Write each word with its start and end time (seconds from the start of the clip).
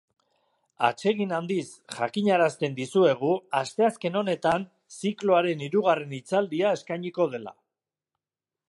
Atsegin 0.85 1.35
handiz 1.39 1.65
jakinarazten 1.97 2.77
dizuegu 2.79 3.31
asteazken 3.61 4.19
honetan 4.23 4.67
zikloaren 5.01 5.63
hirugarren 5.69 6.19
hitzaldia 6.21 6.75
eskainiko 6.81 7.31
dela. 7.37 7.57